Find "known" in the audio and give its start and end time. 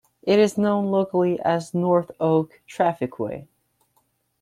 0.57-0.87